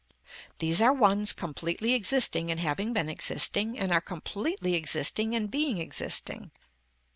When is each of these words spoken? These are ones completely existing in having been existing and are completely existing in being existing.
These 0.57 0.81
are 0.81 0.91
ones 0.95 1.31
completely 1.31 1.93
existing 1.93 2.49
in 2.49 2.57
having 2.57 2.91
been 2.91 3.07
existing 3.07 3.77
and 3.77 3.91
are 3.91 4.01
completely 4.01 4.73
existing 4.73 5.33
in 5.33 5.45
being 5.45 5.77
existing. 5.77 6.49